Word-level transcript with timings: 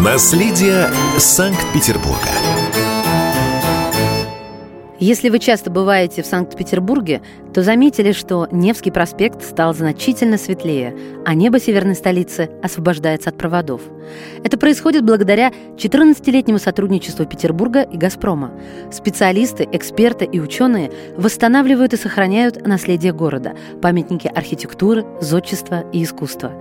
Наследие 0.00 0.90
Санкт-Петербурга. 1.18 2.69
Если 5.00 5.30
вы 5.30 5.38
часто 5.38 5.70
бываете 5.70 6.22
в 6.22 6.26
Санкт-Петербурге, 6.26 7.22
то 7.54 7.62
заметили, 7.62 8.12
что 8.12 8.46
Невский 8.52 8.90
проспект 8.90 9.42
стал 9.42 9.72
значительно 9.72 10.36
светлее, 10.36 10.94
а 11.24 11.32
небо 11.32 11.58
северной 11.58 11.94
столицы 11.94 12.50
освобождается 12.62 13.30
от 13.30 13.38
проводов. 13.38 13.80
Это 14.44 14.58
происходит 14.58 15.06
благодаря 15.06 15.52
14-летнему 15.76 16.58
сотрудничеству 16.58 17.24
Петербурга 17.24 17.80
и 17.80 17.96
«Газпрома». 17.96 18.52
Специалисты, 18.92 19.66
эксперты 19.72 20.26
и 20.26 20.38
ученые 20.38 20.92
восстанавливают 21.16 21.94
и 21.94 21.96
сохраняют 21.96 22.66
наследие 22.66 23.14
города, 23.14 23.54
памятники 23.80 24.28
архитектуры, 24.28 25.06
зодчества 25.22 25.82
и 25.94 26.04
искусства. 26.04 26.52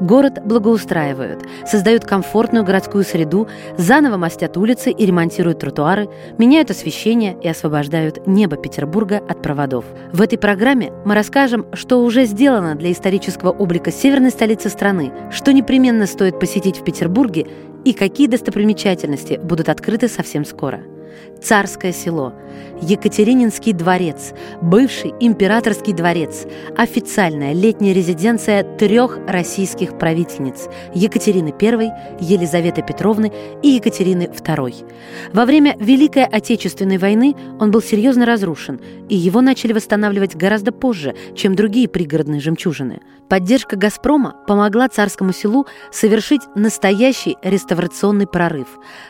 Город 0.00 0.38
благоустраивают, 0.44 1.44
создают 1.66 2.04
комфортную 2.04 2.64
городскую 2.64 3.02
среду, 3.02 3.48
заново 3.76 4.18
мастят 4.18 4.56
улицы 4.56 4.92
и 4.92 5.04
ремонтируют 5.04 5.58
тротуары, 5.58 6.08
меняют 6.38 6.70
освещение 6.70 7.36
и 7.42 7.48
освобождают 7.48 7.87
небо 8.26 8.56
Петербурга 8.56 9.18
от 9.28 9.42
проводов. 9.42 9.84
В 10.12 10.22
этой 10.22 10.38
программе 10.38 10.92
мы 11.04 11.14
расскажем, 11.14 11.66
что 11.72 12.02
уже 12.04 12.24
сделано 12.24 12.74
для 12.74 12.92
исторического 12.92 13.50
облика 13.50 13.90
северной 13.90 14.30
столицы 14.30 14.68
страны, 14.68 15.12
что 15.30 15.52
непременно 15.52 16.06
стоит 16.06 16.38
посетить 16.38 16.78
в 16.78 16.84
Петербурге 16.84 17.46
и 17.84 17.92
какие 17.92 18.26
достопримечательности 18.26 19.40
будут 19.42 19.68
открыты 19.68 20.08
совсем 20.08 20.44
скоро– 20.44 20.82
Царское 21.42 21.92
село, 21.92 22.32
Екатерининский 22.80 23.72
дворец, 23.72 24.32
бывший 24.60 25.14
императорский 25.20 25.92
дворец, 25.92 26.46
официальная 26.76 27.52
летняя 27.52 27.92
резиденция 27.92 28.64
трех 28.76 29.18
российских 29.26 29.98
правительниц– 29.98 30.68
Екатерины 30.94 31.54
I, 31.60 31.92
Елизаветы 32.20 32.82
Петровны 32.82 33.32
и 33.62 33.68
Екатерины 33.68 34.24
II. 34.24 34.92
Во 35.32 35.44
время 35.44 35.76
Великой 35.78 36.24
Отечественной 36.24 36.98
войны 36.98 37.34
он 37.60 37.70
был 37.70 37.82
серьезно 37.82 38.26
разрушен, 38.26 38.80
и 39.08 39.16
его 39.16 39.40
начали 39.40 39.72
восстанавливать 39.72 40.36
гораздо 40.36 40.72
позже, 40.72 41.14
чем 41.34 41.54
другие 41.54 41.88
пригородные 41.88 42.40
жемчужины. 42.40 43.00
Поддержка 43.28 43.76
«Газпрома» 43.76 44.36
помогла 44.46 44.88
царскому 44.88 45.32
селу 45.32 45.66
совершить 45.92 46.40
настоящий 46.54 47.36
реставрационный 47.42 48.26
прорыв. 48.26 48.68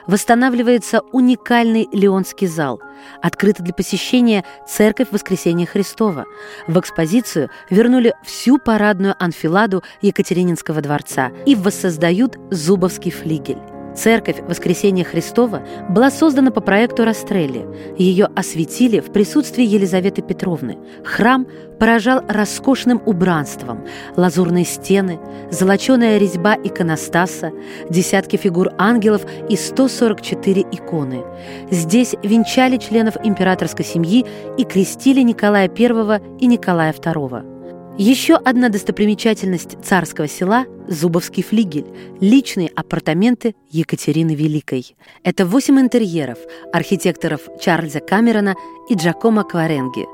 Восстанавливается 0.08 1.02
уникальный 1.12 1.87
Леонский 1.92 2.46
зал. 2.46 2.80
Открыта 3.22 3.62
для 3.62 3.72
посещения 3.74 4.44
Церковь 4.66 5.08
Воскресения 5.10 5.66
Христова. 5.66 6.24
В 6.66 6.78
экспозицию 6.78 7.50
вернули 7.70 8.14
всю 8.24 8.58
парадную 8.58 9.14
анфиладу 9.18 9.82
Екатерининского 10.02 10.80
дворца 10.80 11.30
и 11.46 11.54
воссоздают 11.54 12.36
Зубовский 12.50 13.10
флигель. 13.10 13.77
Церковь 13.98 14.36
Воскресения 14.46 15.02
Христова 15.02 15.60
была 15.88 16.10
создана 16.10 16.52
по 16.52 16.60
проекту 16.60 17.04
Растрелли. 17.04 17.66
Ее 17.98 18.26
осветили 18.36 19.00
в 19.00 19.12
присутствии 19.12 19.64
Елизаветы 19.64 20.22
Петровны. 20.22 20.78
Храм 21.04 21.48
поражал 21.80 22.22
роскошным 22.28 23.02
убранством. 23.06 23.84
Лазурные 24.16 24.64
стены, 24.64 25.18
золоченая 25.50 26.18
резьба 26.18 26.54
иконостаса, 26.54 27.50
десятки 27.90 28.36
фигур 28.36 28.70
ангелов 28.78 29.22
и 29.48 29.56
144 29.56 30.62
иконы. 30.70 31.24
Здесь 31.70 32.14
венчали 32.22 32.76
членов 32.76 33.16
императорской 33.24 33.84
семьи 33.84 34.24
и 34.56 34.64
крестили 34.64 35.22
Николая 35.22 35.68
I 35.68 36.20
и 36.38 36.46
Николая 36.46 36.92
II. 36.92 37.57
Еще 38.00 38.36
одна 38.36 38.68
достопримечательность 38.68 39.76
царского 39.84 40.28
села– 40.28 40.66
Зубовский 40.88 41.42
флигель, 41.42 41.84
личные 42.20 42.68
апартаменты 42.68 43.56
Екатерины 43.70 44.36
Великой. 44.36 44.96
Это 45.24 45.44
восемь 45.44 45.80
интерьеров 45.80 46.38
архитекторов 46.72 47.40
Чарльза 47.60 47.98
Камерона 47.98 48.54
и 48.88 48.94
Джакомо 48.94 49.42
Кваренги. 49.42 50.06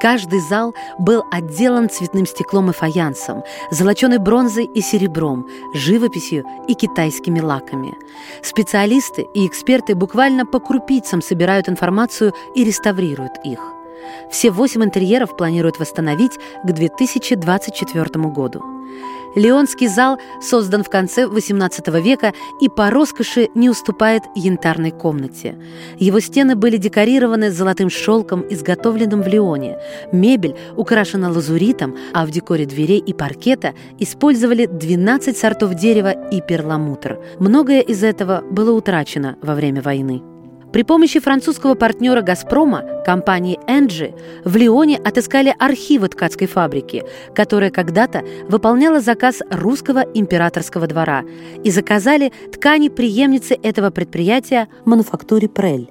Каждый 0.00 0.40
зал 0.40 0.74
был 0.98 1.22
отделан 1.30 1.88
цветным 1.88 2.26
стеклом 2.26 2.70
и 2.70 2.72
фаянсом, 2.72 3.44
золоченой 3.70 4.18
бронзой 4.18 4.68
и 4.74 4.80
серебром, 4.80 5.48
живописью 5.72 6.44
и 6.66 6.74
китайскими 6.74 7.38
лаками. 7.38 7.94
Специалисты 8.42 9.24
и 9.34 9.46
эксперты 9.46 9.94
буквально 9.94 10.46
по 10.46 10.58
крупицам 10.58 11.22
собирают 11.22 11.68
информацию 11.68 12.34
и 12.56 12.64
реставрируют 12.64 13.34
их– 13.44 13.60
все 14.30 14.50
восемь 14.50 14.84
интерьеров 14.84 15.36
планируют 15.36 15.78
восстановить 15.78 16.38
к 16.64 16.72
2024 16.72 18.24
году. 18.28 18.62
Леонский 19.36 19.86
зал 19.86 20.18
создан 20.40 20.82
в 20.82 20.90
конце 20.90 21.26
XVIII 21.26 22.00
века 22.00 22.32
и 22.60 22.68
по 22.68 22.90
роскоши 22.90 23.48
не 23.54 23.70
уступает 23.70 24.24
янтарной 24.34 24.90
комнате. 24.90 25.56
Его 25.98 26.20
стены 26.20 26.56
были 26.56 26.76
декорированы 26.76 27.50
золотым 27.50 27.90
шелком, 27.90 28.44
изготовленным 28.50 29.22
в 29.22 29.28
Леоне. 29.28 29.78
Мебель 30.12 30.56
украшена 30.76 31.30
лазуритом, 31.30 31.96
а 32.12 32.26
в 32.26 32.30
декоре 32.30 32.66
дверей 32.66 32.98
и 32.98 33.12
паркета 33.12 33.74
использовали 33.98 34.66
12 34.66 35.36
сортов 35.36 35.74
дерева 35.74 36.10
и 36.30 36.40
перламутр. 36.40 37.20
Многое 37.38 37.80
из 37.80 38.02
этого 38.02 38.42
было 38.50 38.72
утрачено 38.72 39.36
во 39.42 39.54
время 39.54 39.80
войны. 39.80 40.22
При 40.72 40.84
помощи 40.84 41.18
французского 41.18 41.74
партнера 41.74 42.22
«Газпрома» 42.22 43.02
компании 43.04 43.58
«Энджи» 43.66 44.14
в 44.44 44.56
Лионе 44.56 44.98
отыскали 44.98 45.52
архивы 45.58 46.08
ткацкой 46.08 46.46
фабрики, 46.46 47.02
которая 47.34 47.70
когда-то 47.70 48.22
выполняла 48.48 49.00
заказ 49.00 49.42
русского 49.50 50.04
императорского 50.14 50.86
двора 50.86 51.24
и 51.64 51.70
заказали 51.70 52.32
ткани 52.52 52.88
преемницы 52.88 53.54
этого 53.54 53.90
предприятия 53.90 54.68
мануфактуре 54.84 55.48
«Прель». 55.48 55.90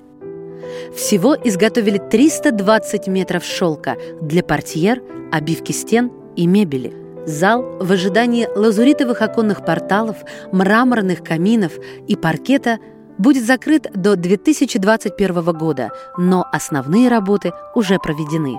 Всего 0.96 1.36
изготовили 1.36 1.98
320 1.98 3.08
метров 3.08 3.44
шелка 3.44 3.98
для 4.22 4.44
портьер, 4.44 5.02
обивки 5.32 5.74
стен 5.74 6.10
и 6.38 6.48
мебели. 6.48 6.94
Зал 7.26 7.64
в 7.82 7.92
ожидании 7.92 8.48
лазуритовых 8.56 9.22
оконных 9.22 9.66
порталов, 9.66 10.18
мраморных 10.54 11.22
каминов 11.22 11.74
и 12.08 12.16
паркета– 12.16 12.80
будет 13.19 13.46
закрыт 13.46 13.88
до 13.94 14.16
2021 14.16 15.44
года, 15.53 15.91
но 16.18 16.47
основные 16.52 17.09
работы 17.09 17.53
уже 17.75 18.00
проведены. 18.00 18.57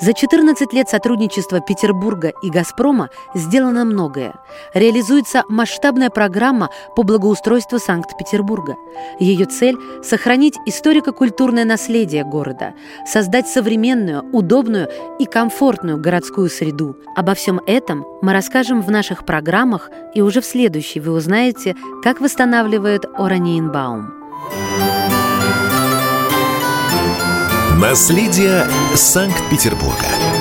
За 0.00 0.12
14 0.12 0.72
лет 0.72 0.88
сотрудничества 0.88 1.60
Петербурга 1.60 2.32
и 2.42 2.50
«Газпрома» 2.50 3.10
сделано 3.34 3.84
многое. 3.84 4.34
Реализуется 4.74 5.44
масштабная 5.48 6.10
программа 6.10 6.70
по 6.96 7.04
благоустройству 7.04 7.78
Санкт-Петербурга. 7.78 8.74
Ее 9.20 9.46
цель– 9.46 9.76
сохранить 10.02 10.56
историко-культурное 10.66 11.64
наследие 11.64 12.24
города, 12.24 12.74
создать 13.06 13.46
современную, 13.46 14.24
удобную 14.32 14.88
и 15.20 15.26
комфортную 15.26 15.98
городскую 15.98 16.50
среду. 16.50 16.96
Обо 17.14 17.34
всем 17.34 17.60
этом 17.66 18.04
мы 18.20 18.32
расскажем 18.32 18.82
в 18.82 18.90
наших 18.90 19.24
программах, 19.24 19.90
и 20.12 20.20
уже 20.22 20.40
в 20.40 20.46
следующей 20.46 20.98
вы 20.98 21.12
узнаете, 21.12 21.76
как 22.02 22.20
восстанавливает 22.20 23.04
Ораниенбаум. 23.14 24.23
Наследие 27.84 28.66
Санкт-Петербурга. 28.94 30.33